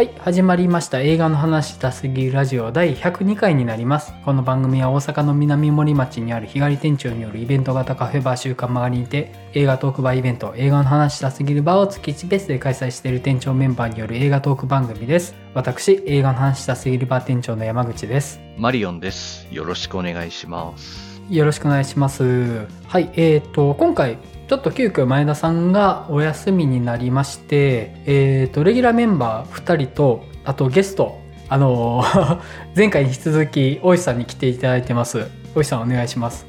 [0.00, 1.02] はい、始まりました。
[1.02, 4.14] 映画の話したすぎるラジオ第102回になります。
[4.24, 15.34] この番組は大阪の南森町にある日帰り店長によるイベント型カフェバー週刊曲がりにて、映画トークバーイベント、映画の話したすぎるバーを月1ベースで開催している店長メンバーによる映画トーク番組です。
[15.52, 18.40] 私、映画の話したすぎるバー店長の山口です。
[18.56, 19.46] マリオンです。
[19.52, 21.20] よろしくお願いします。
[21.28, 22.66] よろしくお願いします。
[22.86, 24.16] はい、えー、と、今回、
[24.50, 32.40] ちょっと急遽前田さんがお休みになりまして、えー、と、レギュラーメンバー2人と、あとゲスト、あのー
[32.74, 35.28] 前回に引き続き、大石さんに来ていただいてます。
[35.54, 36.48] 大石さんお願いします。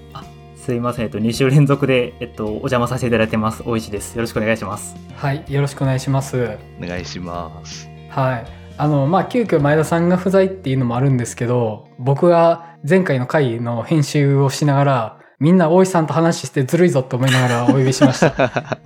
[0.55, 3.61] すいません、えっと、2週連続で、えっと、お邪魔させていただいてます。
[3.63, 4.15] 大石です。
[4.15, 4.95] よろしくお願いします。
[5.15, 6.57] はい、よろしくお願いします。
[6.83, 7.87] お願いします。
[8.09, 8.45] はい。
[8.79, 18.79] あの、まあ、急遽前田さんが不在っていうのもあるんですけど、僕が前回の回の編集をしながら、みんな大石さんと話してずるいぞって思いながらお呼びしました。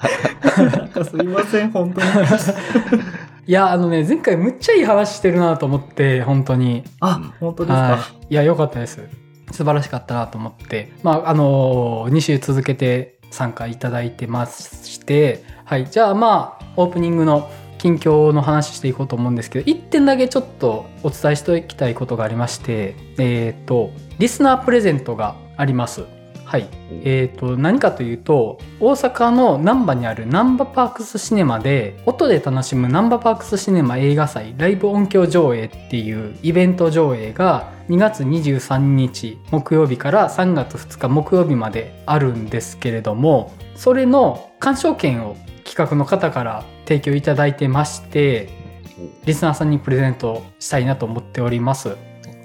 [1.03, 2.07] すいません、本当に。
[3.45, 6.85] いや、あのね、前回むっちゃいい話してるなと思って、本当に。
[7.01, 7.81] あ、本当ですか。
[7.81, 8.27] はい。
[8.29, 9.01] いや、よかったです。
[9.51, 10.93] 素晴らしかったなと思って。
[11.03, 15.89] まあ、あのー、2週続けて参加いただいてまして、はい。
[15.89, 26.14] じゃあ、まあ、オープニングの近況の話していこうと思うんですけど、1点だけちょっとお伝えしておきたいことがありまして、えっ、と、リスナープレゼントがあります。
[26.45, 26.67] はい。
[27.03, 48.49] えー、と何かというと大阪の難波にあるナンバパークスシネマで音で楽しむナンバパークスシネマ映画祭ライブ音響上映っていうイベント上映が2月23日木曜日から3月2日木曜日まであるんですけれどもそれの鑑賞券を企画の方から提供いただいてまして
[49.25, 51.97] リスナーさんにプレゼントしたいなと思っております。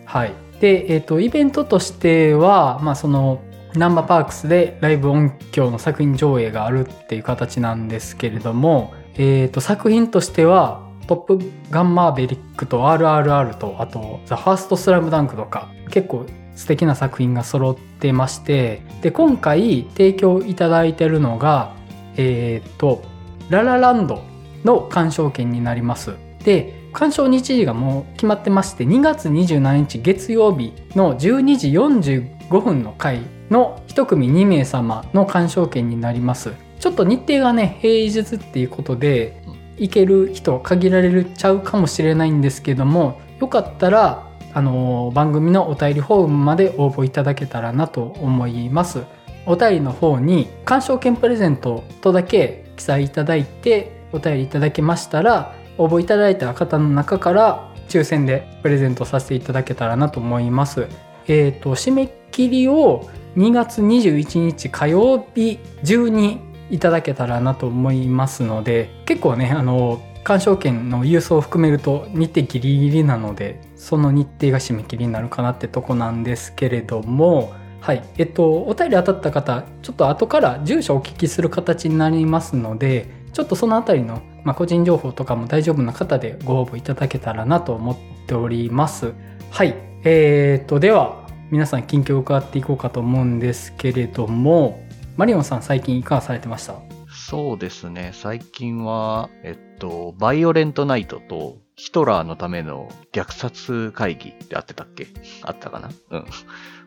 [0.05, 0.33] はい。
[0.61, 3.41] で、えっ、と、イベントとしては、まあ、その、
[3.75, 11.39] ナンバーパークスでライブ音響の作品上映があるっていう形なんですけれども、えっ、と、作品としては、トップ
[11.71, 21.75] ガンマーベリックと RRR と、あと、ザ・ファーストスラムダンクとか、結構素敵な作品が揃ってまして、で、今回提供いただいてるのが、
[22.17, 23.03] えっ、と、
[23.49, 24.23] ララランド
[24.65, 26.15] の鑑賞券になります。
[26.45, 33.21] で、鑑賞日時がもう決まってまして、2月27日月曜日の12時45分の回
[33.51, 36.53] の一組2名様の鑑賞券になります。
[36.79, 39.43] ちょっと日程がね、平日っていうことで、
[39.77, 49.05] 行ける人限られるちゃうかもしれないんですけども、よかったら、あの番組のお便りフォームまで応募いただけたらなと思います。
[49.47, 60.87] お便りの方に鑑賞券プレゼントとだけ記載いただいてお便りいただけましたら応募いただいた方の中から抽選でプレゼントさせていただけたらなと思います。
[61.27, 78.05] えっ、と締め切りを2月21日火曜日中にいただけたらなと思いますので結構ねあの鑑賞券の郵送を含めると日程ギリギリなのでその日程が締め切りになるかなってとこなんですけれどもはい。
[78.19, 89.15] えっとお便り当たった方ちょっと後から住所をお聞きする形になりますのでちょっとそのあたりの、まあ、個人情報とかも大丈夫な方でご応募いただけたらなと思っております。
[89.51, 89.75] はい。
[90.03, 91.20] えー、とでは
[91.51, 94.81] 皆さん近況を伺っていこうかと思うんですけれども
[95.17, 96.75] マリオンさん最近いかがされてました？
[97.13, 98.13] そうですね。
[98.15, 105.09] 最近は、えっと、バイオレントナイトとヒトラーのための虐殺会議ってあってたっけ？
[105.43, 105.91] あったかな？
[106.11, 106.27] うん。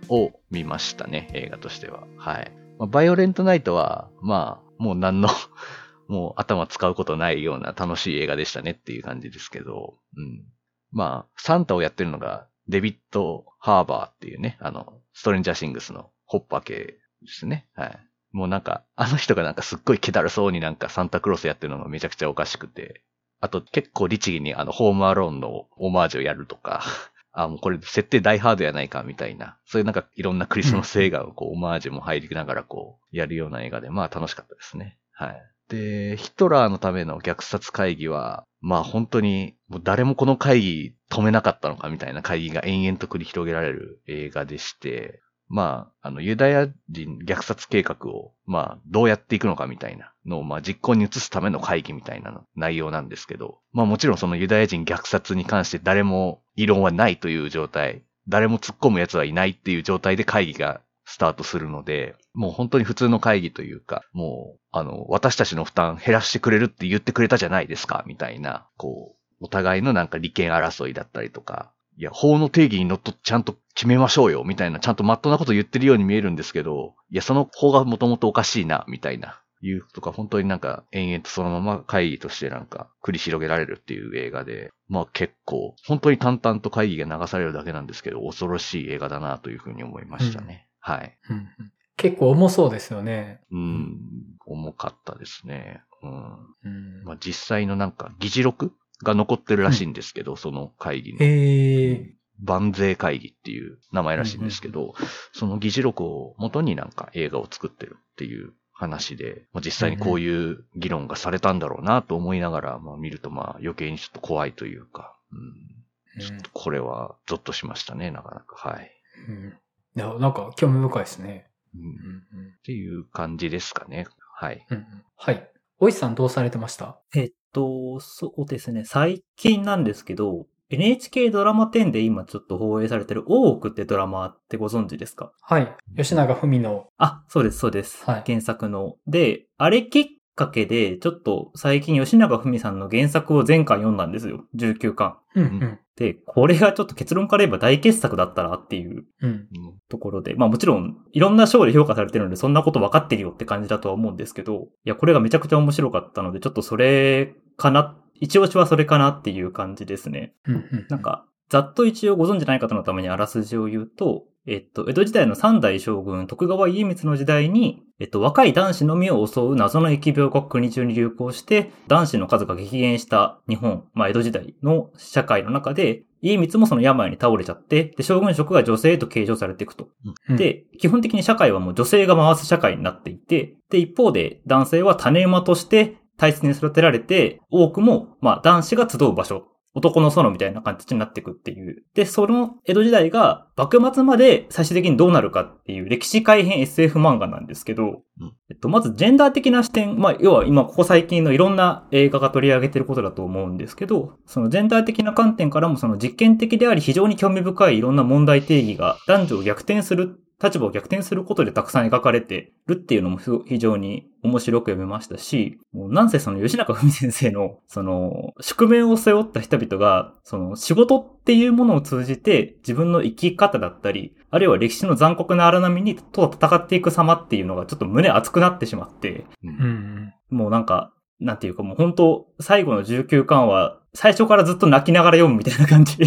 [0.07, 1.29] を見ましたね。
[1.33, 2.07] 映画としては。
[2.17, 2.51] はい。
[2.79, 5.27] まあバイオレントナイトは、まあ、もう何の、
[6.07, 10.45] もう頭使うことないような楽しい映画でしたねっていう感じですけど、うん。
[10.91, 16.97] まあ、サンタをやってるのがデビッド・ハーバーっていうね、あの、ストレンジャーシングスのホッパー系で
[17.27, 17.67] すね。
[17.75, 17.99] はい。
[18.31, 23.03] もうなんか、あの人がなんかすっごい気だるそうになんかサンタクロースやってるのがめちゃくちゃおかしくて。
[23.39, 26.83] あと結構律儀にあの、ホームアローンのオマージュをやるとか。
[27.33, 29.57] あ、もうこれ設定大ハードやないかみたいな。
[29.65, 34.97] そういうなんかいろんなクリスマス映画をこう、オマージュも入りながらこう、やるような映画で、まあ楽しかったですね。
[35.11, 35.41] はい。
[35.67, 79.39] で、ヒトラーのための虐殺会議は、まあ本当に、もう誰もこの会議止めなかったのかみたいな会議が延々と繰り広げられる映画でして、まあ、あの、ユダヤ人虐殺計画を、まあ、どうやっていくのかみたいなのを、まあ、実行に移すための会議みたいな内容なんですけど、まあもちろんそのユダヤ人虐殺に関して誰も異論はないという状態、誰も突っ込む奴はいないっていう状態で会議がスタートするので、もう本当に普通の会議というか、もう、あの、私たちの負担減らしてくれるって言ってくれたじゃないですか、みたいな、こう、お互いのなんか利権争いだったりとか、いや、法の定義にのっとってちゃんと決めましょうよ、みたいな、ちゃんとまっとうなこと言ってるように見えるんですけど、いや、その法がもともとおかしいな、みたいな。
[79.61, 90.67] いうとか、本当になんか延々とそのまま会議としてなんか繰り広げられるっていう映画で、まあ結構、本当に淡々と会議が流されるだけなんですけど、恐ろしい映画だなというふうに思いましたね。
[90.79, 91.17] はい。
[91.29, 93.41] うんうん結構重そうですよね。
[93.51, 93.99] うん、
[94.45, 95.81] 重かったですね。
[96.01, 96.37] うん。
[96.65, 98.73] うんまあ実際のなんか議事録
[99.03, 101.19] が残ってるらしいんですけど、その会議の。
[101.21, 102.13] へえ。
[102.39, 104.95] 万税会議っていう名前らしいんですけど、
[105.31, 118.69] その議事録を元になんか映画を作ってるっていう話で、まあ、実際にこういう議論がされたんだろうなと思いながら、まあ見るとまあ余計にちょっと怖いというか、うん、ちょっとこれはゾッとしましたね、なかなか。
[118.69, 118.91] はい。
[119.29, 119.53] うん
[119.95, 121.45] いや、なんか興味深いですね。
[121.75, 124.05] うんうんっていう感じですかね。
[124.35, 124.65] はい。
[124.69, 124.85] うんうん
[125.15, 125.49] はい。
[125.79, 126.99] おいさんどうされてました？
[127.13, 128.85] えっと、そうですね。
[128.85, 135.33] 最近なんですけど、NHK ドラマ10で今ちょっと放映されてる大奥ってドラマってご存知ですか？
[135.41, 135.75] はい。
[135.97, 136.87] 吉永文の。
[136.97, 138.03] あ、そうです、そうです。
[138.05, 138.95] はい原作の。
[139.07, 140.05] で、あれきっ
[140.35, 144.45] かけで、ちょっと最近吉永文さんの原作を前回読んだんですよ。
[144.55, 145.17] 19巻。
[145.35, 145.79] うんうん。
[145.95, 149.29] で、これがちょっと結論から言えば大傑作だったなっていううん。
[149.29, 149.47] うん
[149.89, 160.33] ところで、まあもちろんいろんな賞で評価されてるのでそんなこと分かってるよって感じだとは思うんですけど、いや、これがめちゃくちゃ面白かったので、ちょっとそれかな、一押しはそれかなっていう感じですね。
[160.47, 160.85] うんうん。
[160.89, 179.89] なん、か、ざっと一応ご存知ない方のためにあらすじを言うと、えっと、江戸時代の三代将軍徳川家光の時代に、えっと、若い男子のみを襲う謎の疫病が国中に流行して、男子の数が激減した日本、まあ江戸時代の社会の中で、家光もその病に倒れちゃって、で、将軍職が女性へと計上されていくと。
[180.29, 191.83] うん、で、基本的に社会はもう女性が回す社会になっていて、で、一方で男性は種馬として大切に育てられて、多くも、まあ男子が集う場所、男の園みたいな形になっていくっていう。
[191.95, 230.13] で、その江戸時代が幕末まで最終的にどうなるかっていう歴史改変 SF 漫画なんですけど、うんえっと、まずジェンダー的な視点、まあ、要は今ここ最近のいろんな映画が取り上げてることだと思うんですけど、そのジェンダー的な観点からもその実験的であり非常に興味深いいろんな問題定義が男女を逆転する立場を逆転することでたくさん描かれてるっていうのも非常に面白く読めましたし、もうなんせその吉中文先生の、その、宿命を背負った人々が、その仕事っていうものを通じて自分の生き方だったり、あるいは歴史の残酷な荒波にと戦っていく様っていうのがちょっと胸熱くなってしまって、ううんん。
[230.29, 230.91] もうなんか、
[231.23, 235.97] なんていうかもう本当最後の19巻は最初からずっと泣きながら読むみたいな感じ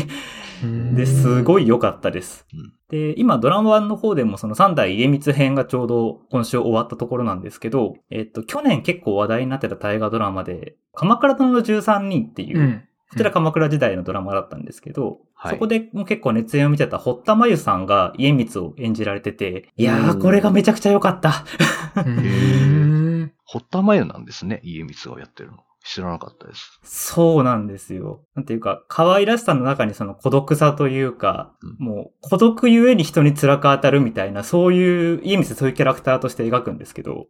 [0.63, 0.95] うん。
[0.95, 2.73] ですごい良かったですうん。
[2.89, 12.83] で、今ドラマ版の方でもその三代家光編がちょうど今週終わったところなんですけど、えっと、去年結構話題になってた大河ドラマで、鎌倉殿の13人っていう、うん。
[13.09, 21.45] こちら鎌倉時代のドラマだったんですけど、はいそこでも結構熱演を見てた堀田真由さんが家光を演じられてて、いやー、うんこれがめちゃくちゃ良かった。
[23.27, 23.33] うん。
[23.45, 25.59] 堀田真由なんですね、家光がやってるの。
[25.89, 26.81] 知らなかったです。
[26.83, 28.25] そうなんですよ。
[28.35, 37.27] なんていうか、可愛らしさの中にその孤独さというか、うんもう孤独ゆえに人に辛く当たるみたいな、そういう、家光そういうキャラクターとして描くんですけど、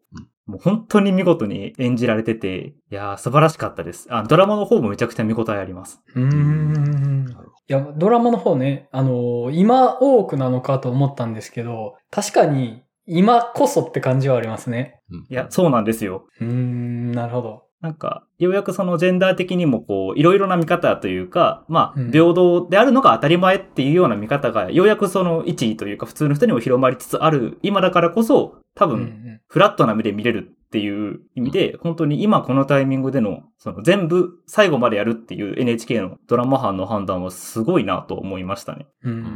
[0.46, 4.06] もう本当に見事に演じられてて、いやー素晴らしかったです。
[4.10, 6.00] あドラマの方もめちゃくちゃ見応えあります。
[6.14, 7.26] うん。
[7.68, 15.00] いや、ドラマの方ね、あのー今多くなのかと思ったんですけど、確かに今こそって感じはありますね。
[15.10, 16.26] うんいや、そうなんですよ。
[16.40, 17.66] うーん、なるほど。
[17.80, 38.86] なんか、ようやくそのジェンダー的にもこう、いろいろな見方というか、まあうん、平等であるのが当たり前っていうような見方が、ようやくその一位というか普通の人にも広まりつつある今だからこそ、多分、んフラットな目で見れるっていう意味で、本当に今このタイミングでの、その全部最後までやるっていう NHK のドラマ班の判断はすごいなと思いましたね。
[39.04, 39.10] う。
[39.10, 39.26] うんん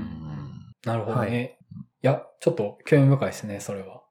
[0.84, 1.20] なるほどね。
[1.20, 1.59] はい
[2.02, 4.02] や、ちょっと興味深いですね、それは。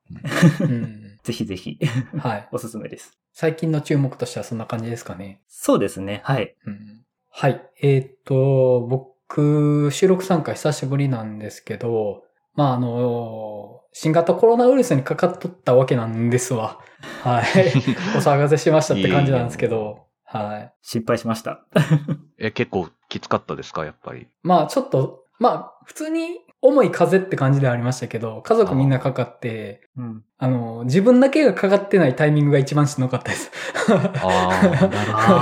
[0.61, 1.79] うん、 ぜひぜひ、
[2.17, 2.49] はい。
[2.51, 3.17] おすすめです。
[3.33, 5.41] 最近の注目としてはそんな感じですかね。
[5.47, 6.55] そうですね、はい。
[6.65, 7.61] うん、はい。
[7.81, 12.23] えーっと、僕、収録参加久しぶりなんですけど、
[12.55, 16.79] まあ、あの、新型コロナウイルスにかかっとったわけなんですわ。
[17.23, 17.43] はい。
[18.17, 20.73] お騒がせしましたって感じなんですけど、はい。
[20.81, 21.65] 心配しました。
[22.37, 24.27] え、結構きつかったですか、やっぱり？
[24.43, 30.23] まあ、ちょっと、まあ、普通に重い風邪って感じではありましたけど、家族みんなかかって、うん。
[30.37, 33.51] あの、自分だけがかかってないタイミングが一番しんどかったです。
[33.87, 35.33] ああ、なるほ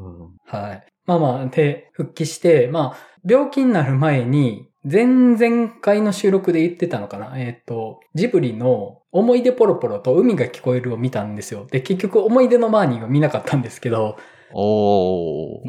[0.00, 0.32] ど。
[0.58, 0.86] はい。
[1.06, 7.32] まあまあ、で、復帰して、まあ、病気になる前に、前々回の収録で言ってたのかな？
[7.36, 11.66] えっ、と、ジブリの思い出ポロポロと海が聞こえるを見たんですよ。
[11.70, 14.16] で、結局思い出のマーニーは見なかったんですけど、
[14.52, 15.66] おー。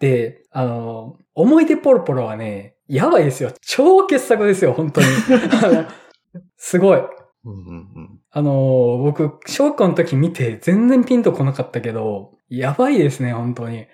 [0.00, 3.52] で、あの、思い出ポロポロはね、やばいですよ。
[3.62, 5.06] 超傑作ですよ、本当に。
[6.56, 6.98] すごい。
[6.98, 8.20] うんうんうん。
[8.30, 13.86] あのー僕、小学校の時見て全然ピンとこなかったけど、やばいですね、本当に。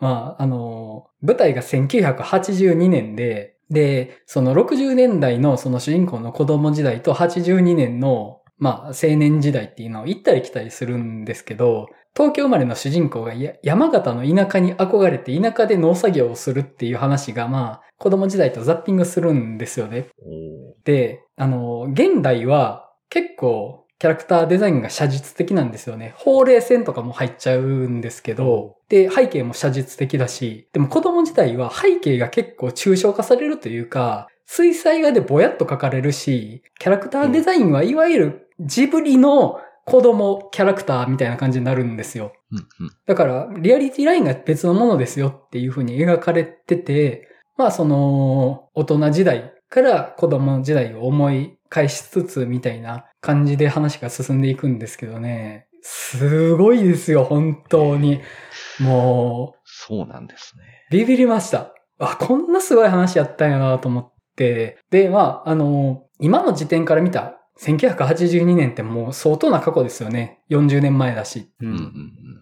[0.00, 20.08] まあ、あのー舞台が1982年で、で、その60年代のその主人公の子供時代と82年の、まあ、青年時代っていうのを行ったり来たりするんですけど、東京生まれの主人公がや山形の田舎に憧れて田舎で農作業をするっていう話が、まあ、子供時代とザッピングするんですよね。
[20.20, 26.12] おで、あの、現代は結構キャラクターデザインが写実的なんですよね。
[26.16, 42.32] ほうれい線とかも入っちゃうんですけど、で、背景も写実的だし、でも子供時代は背景が結構抽象化されるというか、水彩画でぼやっと描かれるし、キャラクターデザインはいわゆるジブリの子供キャラクターみたいな感じになるんですよ。
[42.50, 42.90] うんうん。
[43.06, 55.66] だから、リアリティラインが別のものですよっていう風に描かれてて、まあその、大人時代から子供時代を思い返しつつみたいな感じで話が進んでいくんですけどね。
[55.82, 58.20] すごいですよ、本当に。
[58.80, 60.64] もそうなんですね。
[60.90, 61.74] う、ビビりました。
[61.98, 64.78] あ、こんなすごい話やったんやなと思って。
[64.90, 70.40] で、まあ、あの、今の時点から見た1982年ってもう相当な過去ですよね。
[70.50, 71.50] 40年前だし。
[71.60, 71.78] ううんうん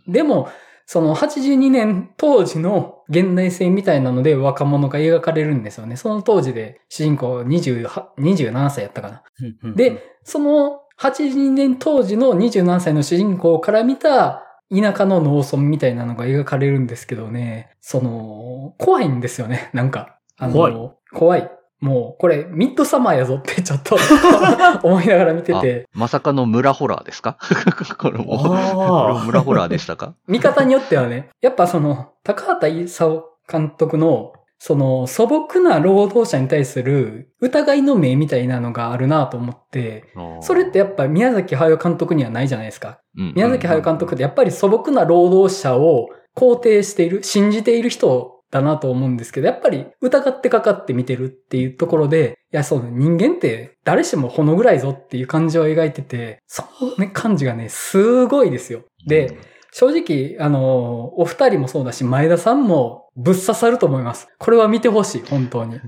[0.06, 0.12] うん。
[0.12, 0.48] でも、
[0.86, 5.96] その82年当時の現代性みたいなので若者が描かれるんですよね。
[5.96, 9.22] その当時で主人公28 27歳やったかな。
[9.62, 20.18] うんで、その82年当時の27歳の主人公から見た田舎の農村みたいなのが描かれるんですけどね、その、怖いんですよね、なんか。
[20.36, 21.50] あの怖い怖い。
[21.80, 23.96] もう、これ、ミッドサマーやぞってちょっと
[24.86, 27.38] 思いながら見てて、まさかの村ホラーですか？
[27.98, 29.18] これも。
[29.24, 30.14] 村ホラーでしたか？
[30.28, 34.32] 見方によってはね、やっぱその、高畑勲監督の、
[34.62, 40.04] その素朴な労働者に対する疑いの目みたいなのがあるなと思って、
[40.42, 42.98] それってやっぱ宮崎駿監督にはないじゃないですか。
[43.34, 58.82] 宮崎駿監督ってやっぱり素朴な労働者を肯定している、信じている人だなと思うんですけど、やっぱり疑ってかかって見てるっていうところで、いや、そう、人間って誰しもほのぐらいぞっていう感じを描いてて、そのね、感じがね、すごいですよ。
[59.06, 59.38] で、
[59.72, 64.28] 正直、あの、お二人もそうだし、前田さんもぶっ刺さると思います。
[64.38, 65.78] これは見てほしい、本当に。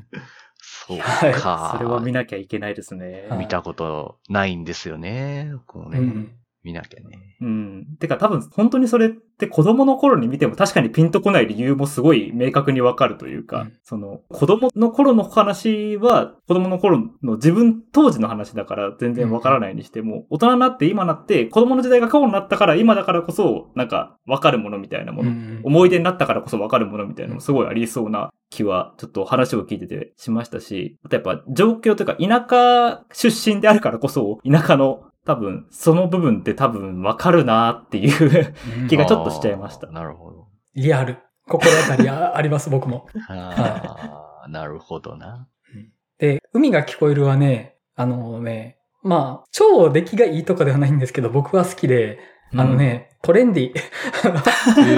[0.87, 1.77] そうはいか。
[1.79, 3.27] それは見なきゃいけないですね。
[3.29, 5.53] はい見たことないんですよね。
[5.67, 6.33] こうね、うん。
[6.65, 7.37] 見なきゃね。
[7.41, 7.87] うん。
[7.99, 38.55] てか多分本当にそれって子供の頃に見ても確かにピンとこない理由もすごい明確にわかるというか、うんその子供の頃の話は子供の頃の自分当時の話だから全然わからないにしても、大人になって今なって子供の時代が過去になったから今だからこそなんかわかるものみたいなもの、うん思い出になったからこそわかるものみたいなのもすごいありそうな気は、ちょっと話を聞いててしましたし、あとやっぱ状況というか田舎出身であるからこそ、田舎の多分、その部分って多分わかるなっていう
[38.89, 40.49] 気がちょっとしちゃいましたなるほど。
[40.75, 41.19] リアル。
[41.49, 43.07] 心当たりああります、僕も。
[43.29, 45.49] ああ、なるほどな。
[46.19, 52.19] で、海が聞こえるはね、あのね、まあ、超出来がいいとかではないんですけど、僕は好きで、
[52.55, 53.75] あのね、トレンディ。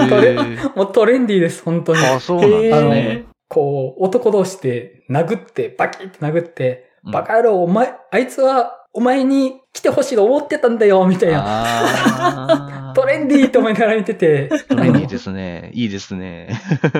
[0.09, 2.05] トレへーもうトレンディーです、本当に。
[2.05, 3.25] あ、そうなんですあのね。
[3.47, 12.93] こう、男同士で殴って、バキって殴って、うんバカ野郎、お前、あいつは、お前に来てほしいと思ってたんだよ、みたいな。
[12.95, 15.69] トレンディーと思いながら見てて、トレンディーですね。
[15.73, 16.49] いいですね。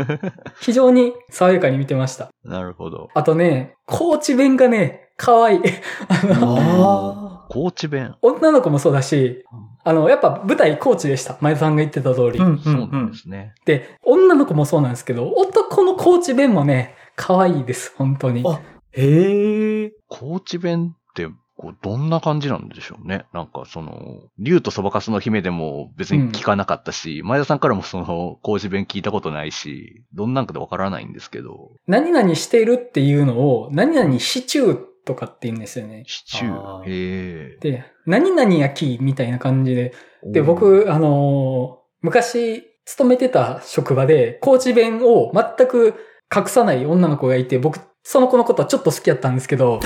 [0.60, 2.28] 非常に爽やかに見てました。
[2.44, 3.08] なるほど。
[3.14, 5.62] あとね、高知弁がね、可愛い。
[6.10, 8.16] あの、あ高知弁。
[8.22, 9.46] 女の子もそうだし、
[9.86, 11.38] あの、やっぱ舞台高知でした。
[11.40, 12.42] 前田さんが言ってた通り。
[12.42, 12.44] あ。
[12.44, 13.54] うんそうなんですね。
[13.66, 18.44] で、女の子もそうなんですけど、男の高知弁もね、可愛いです、本当に。
[18.46, 18.60] あ
[18.92, 19.92] へえ。
[20.10, 23.26] 高知弁って、こう、どんな感じなんでしょうね。
[23.34, 36.04] なんか、その、竜とそばかすの姫でも別に聞かなかったし、前田さんからもその、高知弁聞いたことないし、どんなんかでわからないんですけど、何々しているっていうのを、何々シチューとかって言うんですよね。
[36.08, 36.84] シチュあー。
[36.84, 37.58] へえ。
[37.62, 39.94] で、何々焼きみたいな感じで。
[40.24, 45.96] で、僕、あのー昔、勤めてた職場で、高知弁を全く
[46.34, 49.80] 隠さない女の子がいて、僕、その子のことはちょっと好きやったんですけど、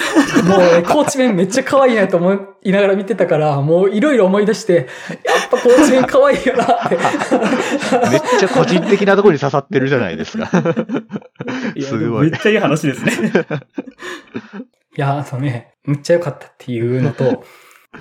[0.46, 6.98] もうね、高知弁めっちゃ可愛いなと思いながら見てたから、もういろいろ思い出して、やっぱ高知弁可愛いよなって。
[8.12, 10.48] めっちゃ個人的なところに刺さってるじゃないですか。
[11.82, 12.40] すごいめっ。
[12.42, 13.32] ちゃいい話ですね。
[14.98, 17.46] いや、あのね、むっちゃ良かったっていうのと、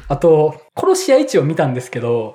[0.08, 2.34] あと、殺し屋市を見たんですけど、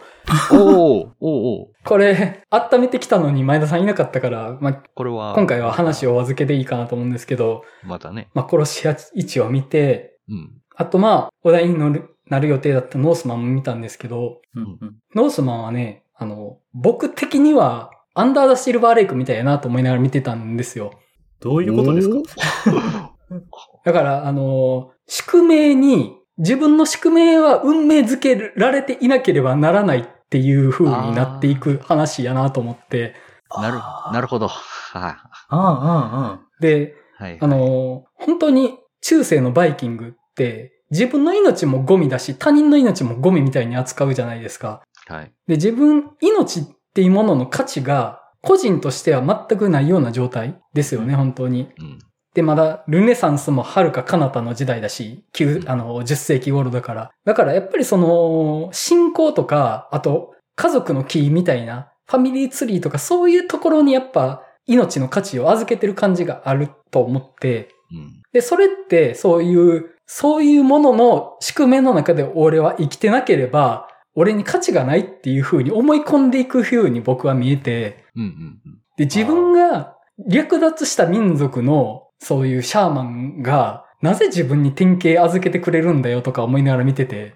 [0.51, 8.29] おおおおこれ、温めてきたのに前田さんいなかったから、まあ、これは、今回は話をお預けでいいかなと思うんですけど、またね。
[8.33, 10.51] まあ、殺し屋市を見て、うん。
[10.75, 20.91] あとまあ、お題に乗るなる予定だったノースマンも見たんですけど、うんうんノースマンはね、あの、僕的には、アンダーザ・シルバーレイクみたいやなと思いながら見てたんですよ。
[21.39, 23.11] どういうことですか？
[23.85, 33.15] だから、あの、宿命に、自分の宿命は運命づけられていなければならないっていう風になっていく話やなと思って、
[33.61, 33.77] なる、
[34.13, 34.47] なるほど。
[34.47, 35.01] はい。
[35.01, 35.17] あ
[35.49, 37.37] あ、ああ、で、はい。
[37.39, 44.81] あの、本当に中世のバイキングって、自分の命もゴミだし、他人の命もゴミみたいに扱うじゃないですか。
[45.07, 45.31] はい。
[45.47, 46.63] で、自分、命っ
[46.93, 51.69] ていうものの価値が、個人としては全くないような状態ですよね、本当に。
[51.79, 51.99] うん。
[52.33, 57.11] で、まだ、ルネサンスも遥か彼方の時代だし、9あの、10世紀頃だから。
[57.25, 68.23] だから、やっぱりその、信仰とか、あと、家族の木みたいな、ファミリーツリーとか、そういうところにやっぱ、命の価値を預けてる感じがあると思って、うん。
[68.31, 78.23] で、それって、そういう、そういうものの宿命の中で俺は生きてなければ、俺に価値がないっていう風に思い込んでいく風に僕は見えて、うん。
[78.23, 78.59] うん。
[78.97, 79.95] で、自分が
[80.29, 87.35] 略奪した民族の、そういうシャーマンが、なぜ自分に典型預けてくれるんだよとか思いながら見てて、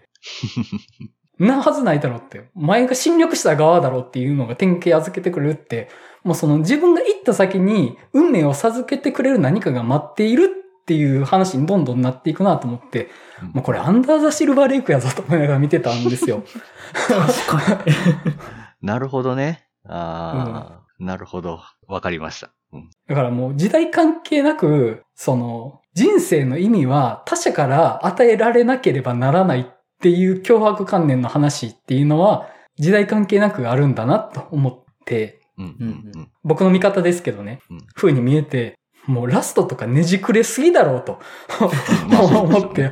[1.39, 2.49] なはずないだろうって。
[2.55, 5.89] お前が侵略した側だろうっていうのが典型預けてくれるって、
[6.23, 10.49] もうその自分が行った先に運命を授けてくれる何かが待っている
[10.81, 13.09] っていう話にどんどんなっていくなと思って、
[13.53, 16.43] もうこれアンダーザシルバーレイクやぞと思いながら見てたんですよ。
[16.93, 17.93] 確かに。
[18.81, 19.67] なるほどね。
[19.85, 21.61] ああ、なるほど。
[21.87, 22.51] わかりました。
[22.73, 22.89] うん。
[23.07, 29.65] だからもう時代関係なく、その人生の意味は他者から与えられなければならないっ
[29.99, 35.41] ていう脅迫観念の話っていうのは時代関係なくあるんだなと思って。
[36.43, 41.19] 僕の見方ですけどね、うん風に見えて、もうラストとかねじくれすぎだろうと
[41.59, 42.91] 思って、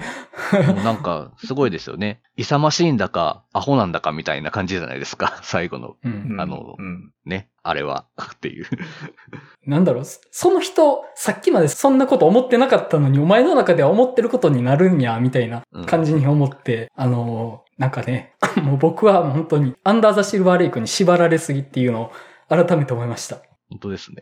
[0.64, 2.22] もうなんか、すごいですよね。
[2.38, 5.40] 勇ましいんだか、アホなんだかみたいな感じじゃないですか。
[5.44, 7.12] 最後のうんあのうん。
[7.26, 8.66] ね、あれは、っていう。
[9.66, 22.12] なんだろう、その人、さっきまでそんなこと思ってなかったのに、お前の中では思ってることになるんや、みたいな感じに思って、あのー、なんかね、 もう僕は本当に、アンダーザシルバーレイクに縛られすぎっていうのを
[22.48, 23.38] 改めて思いました。
[23.70, 24.22] 本当ですね。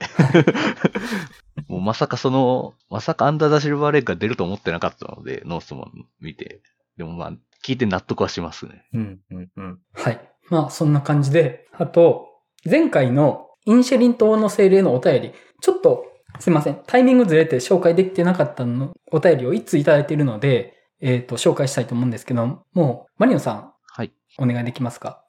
[1.67, 6.61] もうまさかその、まさかアンダーザシルバーレイクが出ると思ってなかったので、ノースマン見て。
[6.97, 7.33] でもまあ、
[7.65, 8.85] 聞いて納得はしますね。
[8.93, 9.19] うん。
[9.31, 9.51] うん。
[9.55, 9.79] うん。
[9.93, 10.29] はい。
[10.49, 12.27] まあ、そんな感じで、あと、
[12.69, 16.05] 前回のインシェリン島の精霊のお便り、ちょっと、
[16.39, 24.13] すいません、タイミングずれて紹介できてなかったの、お便りを一通いただいているので、えっ、と、紹介したいと思うんですけど、もう、マリオさん、はい。
[24.37, 25.09] お願いできますか？
[25.09, 25.22] はい。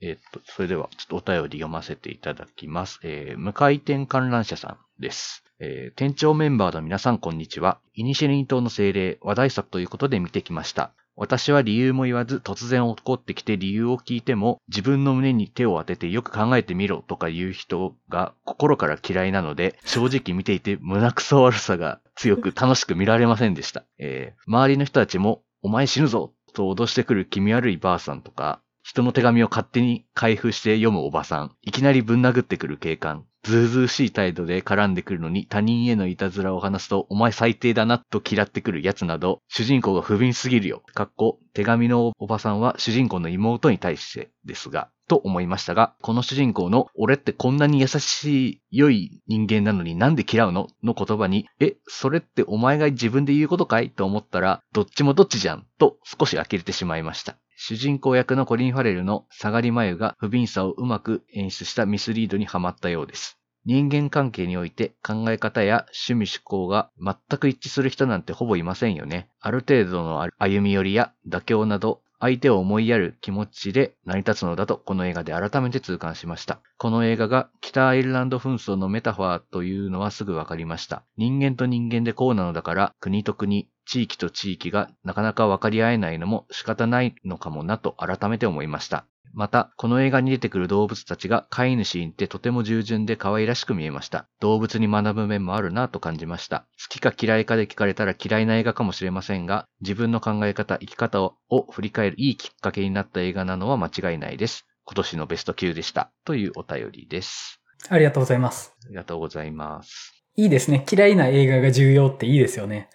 [0.00, 3.00] えっと、それでは、ちょっとお便り読ませていただきます。
[3.02, 5.44] えー、無回転観覧車さんです。
[5.58, 7.78] えー、店長メンバーの皆さん、こんにちは。
[7.94, 10.92] イニシェリン島の精霊、話題作ということで見てきました。
[11.16, 23.84] 私は理由も言わず突然怒ってきて理由を聞いても自分の胸に手を当ててよく考えてみろとか言う人が心から嫌いなので正直見ていて胸くそ悪さが強く楽しく見られませんでした。
[23.98, 40.82] えー周りの人たちもお前死ぬぞと脅してくる気味悪いばあさんとか人の手紙を勝手に開封して読むおばさん、いきなりぶん殴ってくる警官、ずうずうしい態度で絡んでくるのに他人へのいたずらを話すと、お前最低だなと嫌ってくる奴など、主人公が不憫すぎるよ。
[40.94, 50.68] かっこ、手紙のおばさんは主人公の妹に対してですが、と思いましたが、この主人公の俺ってこんなに優しい良い人間なのになんで嫌うの？
[50.84, 53.90] の言葉に、え、それってお前が自分で言うことかい？
[53.90, 55.66] と思ったら、どっちもどっちじゃん。
[55.78, 57.36] と少し呆れてしまいました。
[57.62, 63.38] 主人公役のコリン・ファレルの下がり眉が不憫さをうまく演出したミスリードにはまったようです。
[63.66, 69.28] 人間関係において考え方や趣味思考が全く一致する人なんてほぼいませんよね。
[69.40, 76.60] ある程度の歩み寄りや妥協など相手を思いやる気持ちで成り立つのだとこの映画で改めて痛感しました。
[76.76, 81.02] この映画が北アイルランド紛争のメタファーというのはすぐわかりました。
[81.16, 89.06] 人間と人間でこうなのだから国と国、地域と地域がなかなか分かり合えないのも仕方ないのかもなと改めて思いました。
[89.32, 94.26] また、この映画に出てくる動物たちが飼い主にってとても従順で可愛らしく見えました。
[94.40, 96.66] 動物に学ぶ面もあるなと感じました。
[96.82, 101.36] 好きか嫌いかで聞かれたら嫌いな映画かもしれませんが、自分の考え方、生き方を
[101.70, 104.66] 振り返るいいきっかけになった映画なのは間違いないです。
[104.84, 106.10] 今年のベスト級でした。
[106.24, 107.60] というお便りです。
[107.88, 108.74] ありがとうございます。
[108.86, 110.19] ありがとうございます。
[110.36, 110.84] いいですね。
[110.90, 112.88] 嫌いな映画が重要っていいですよね。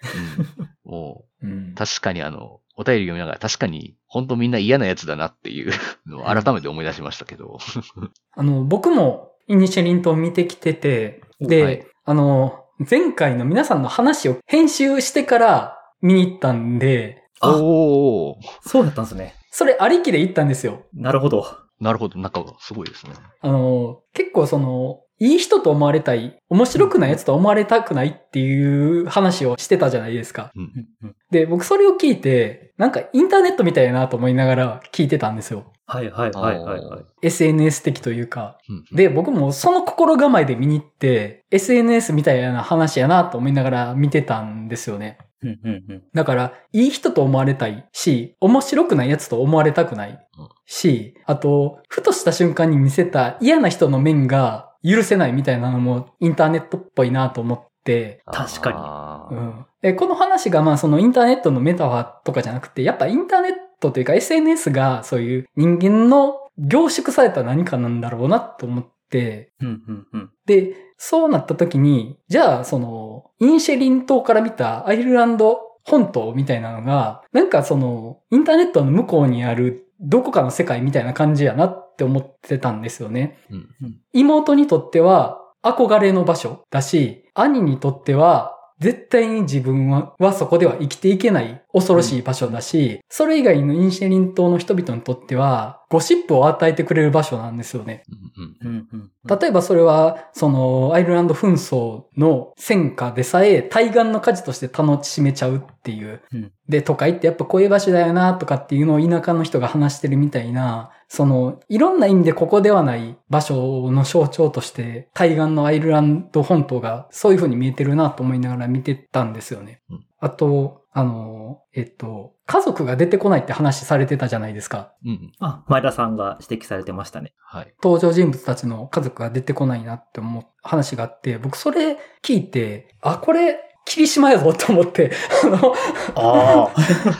[0.84, 1.74] うん、もう、 うん。
[1.74, 5.72] 確かにあの、お便り読みながら確かに、本当みんな嫌なやつだなっていう
[6.06, 7.58] のを改めて思い出しましたけど。
[8.32, 18.34] あの、僕もイニシェリン島見てきてて、で、はいあの、前回の皆さんの話を編集してから見に行ったんで、あおー。
[18.62, 19.34] そうだったんですね。
[19.50, 20.84] それありきで行ったんですよ。
[20.94, 21.46] なるほど。
[21.80, 22.18] なるほど。
[22.20, 23.12] 仲がすごいですね。
[23.40, 30.52] あの、結構その、いい人と思われたい、面白くないやつと思われたくないっていう話をしてたじゃないですか。
[30.54, 31.14] うん。
[31.30, 35.72] で、僕それを聞いて、なんかインターネットみたいやなと思いながら聞いてたんですよ。
[35.86, 37.04] はいはいはいはいはい。
[37.22, 38.58] SNS 的というか。
[38.68, 45.18] うん、で、僕もその心構えで見に行って、SNS みたいな話やなと思いながら見てたんですよね。
[45.42, 46.02] うんうんうん。
[46.12, 50.18] だから、いい人と思われたいし、面白くないやつと思われたくない
[50.66, 59.36] し、あと、ふとした瞬間に見せた嫌な人の面が許せないみたいなのもインターネットっぽいなと思って、確かに。
[59.36, 70.30] うん、えこの話がまあそのインターネットのメタファーとかじゃなくて、やっぱインターネットというか SNS がそういう人間の凝縮された何かなんだろうなと思って、うんうんうん。
[70.46, 83.38] で、そうなった時に、じゃあその、インシェリン島から見たアイルランド本島みたいなのが、なんかその、インターネットの向こうにあるどこかの世界みたいな感じやなって思ってたんですよね。
[83.50, 83.68] うん
[84.12, 98.02] 妹にとっては憧れの場所だし、兄にとっては絶対に自分ははそこでは生きていけない恐ろしい場所だし、それ以外のインシェリン島の人々にとってはゴシップを与えてくれる場所なんですよね。
[98.08, 99.38] うんうんうんうん。
[99.40, 106.22] 例えばそれは、その、アイルランド紛争の戦火でさえ、対岸の火事として楽しめちゃうっていう。
[106.32, 119.82] うんで、都会ってやっぱこういう場所だよな、とかっていうのを田舎の人が話してるみたいな、その、いろんな意味でここではない場所の象徴として、対岸のアイルランド本島がそういう風に見えてるなと思いながら見てたんですよね。
[119.90, 124.94] うんあと、あの、えっと、家族が出てこないって話されてたじゃないですか。
[125.04, 125.32] うんうん。
[125.40, 127.34] あ、前田さんが指摘されてましたね。
[127.38, 127.74] はい。
[127.82, 135.12] 登登場人物たちの家族が出てこないなって思う話があって、僕それ聞いて、あ、これ、霧島やぞと思って、
[135.44, 135.74] あの、
[136.14, 136.72] あ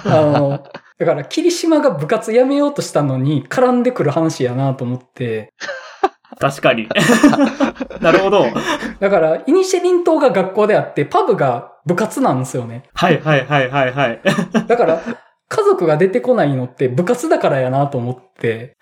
[0.04, 0.18] あ。
[0.18, 0.64] あの、
[0.98, 5.52] だから霧島が部活辞めようとしたのに絡んでくる話やなと思って、
[6.38, 6.88] 確かに。
[8.02, 8.46] なるほど。
[9.00, 12.82] だから、イニシェリン島が学校であって、パブが部活なんですよね。
[12.94, 14.20] はいはいはいはいはい。
[14.66, 15.00] だから、
[15.48, 18.76] 家族が出てこないのって部活だからやなと思って、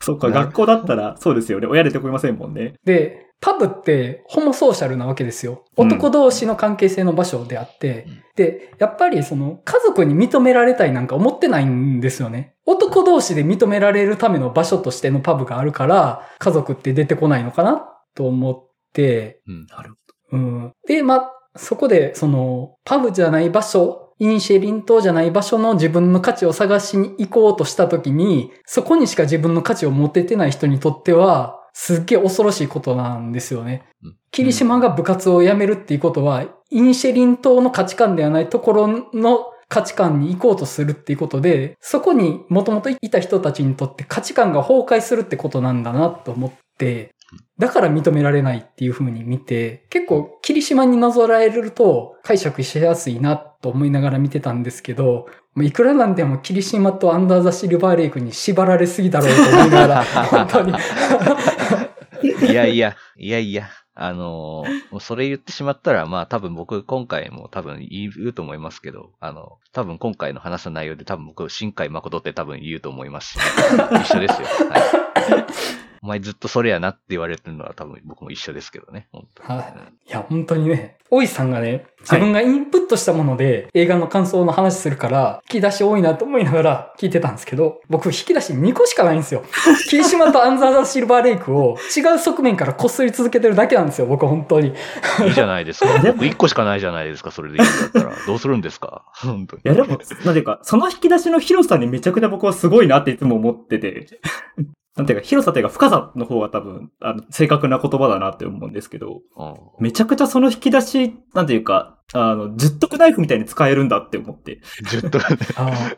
[0.00, 1.66] そっか、学校だったらそうですよね。
[1.66, 2.74] 親出てこいませんもんね。
[2.84, 5.64] で、パブってホモソーシャルなわけですよ。
[5.76, 12.54] うん男同士の関係性の場所であって、うんで、やっぱりその家族に認められたいなんか思ってないんですよね。
[12.66, 17.82] 男同士で認められるための場所としてのパブがあるから、家族って出てこないのかな
[18.14, 19.66] と思って、うん。
[19.66, 19.94] なる
[20.32, 20.72] うん。
[20.86, 33.84] で、まあ、そこでそのパブじゃない場所、インシェリン島じゃない場所の自分の価値を探しに行こうとしたときに、そこにしか自分の価値を持ててない人にとっては、すっげえ恐ろしいことなんですよね。
[34.02, 34.16] うん。
[34.30, 47.14] 霧島が部活を辞めるっていうことは、インシェリン島の価値観ではないところの価値観に行こうとするっていうことで、そこにもともといた人たちにとって価値観が崩壊するってことなんだなと思って、
[47.58, 55.26] だから認められないっていう風に見て、結構霧島になぞらえると解釈しやすいなと思いながら見てたんですけど、
[55.62, 60.74] いくらなんでも霧島とアンダーザシルバーレイクに縛られすぎだろうと思いながら、 本当に。
[62.50, 63.68] いやいや、いやいや。
[63.98, 64.62] あの
[65.00, 73.38] それ言ってしまったら、まあ多分僕今回も多分言うと思いますけど、あの、多分今回の話した内容で多分僕、新海誠って多分言うと思いますし、
[74.02, 74.46] 一緒ですよ。
[74.68, 75.85] はい。
[76.02, 79.08] お前ずっとそれやなって言われてるのは多分僕も一緒ですけどね。
[79.12, 79.74] 本当にはい
[80.08, 89.42] いや、本当にね、大井さんがね、自分がインプットしたもので映画の感想の話するから、引き出し多いなと思いながら聞いてたんですけど、僕引き出し2個しかないんですよ。
[89.90, 94.74] 霧島とアンザーザ・シルバーレイクを違う側面からこっそり続けてるだけなんですよ、僕本当に。
[95.24, 95.98] いいじゃないですか。
[96.04, 98.16] 僕一個しかないじゃないですか、それでいいんだったら。
[98.26, 99.02] どうするんですか？
[99.14, 99.62] 本当に。
[99.64, 104.06] いやでも、なんていうか、その引き出しの広さにめちゃくちゃ僕はすごいなっていつも思ってて、
[104.96, 114.60] なんていうか、広さというか深さの方が多分、あの、正確な言葉だなって思うんですけど、うんめちゃくちゃその引き出し、なんていうか、あの、十徳ナイフみたいに使えるんだって思って。
[114.88, 115.96] ずっと、あー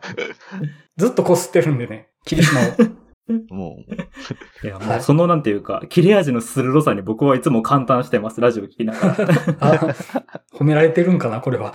[0.97, 2.63] ずっとこすってるんでね、霧島を。
[3.49, 9.15] もう、いや、はいもうそのなんていうか、切れ味の鋭さに僕はいつも感嘆してます、ラジオ聞きながら。
[9.59, 9.95] あ
[10.53, 11.73] 褒められてるんかな、これは。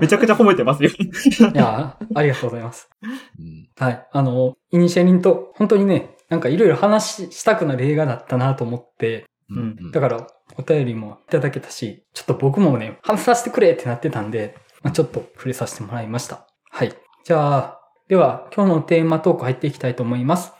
[0.00, 0.90] めちゃくちゃ褒めてますよ。
[0.90, 2.88] いや、ありがとうございます。
[3.38, 4.06] うんはい。
[4.12, 16.46] あの、イニシャリンと、本当にね、なんかいろいろ話したくなる映画だったなと思って、うんだから、お便りもいただけたし、ちょっと僕もね、話させてくれってなってたんで、まあ、ちょっと触れさせてもらいました。
[16.70, 16.92] はい。
[17.24, 20.52] じゃあ、では、今日のテーマトーク入っていきたいと思います。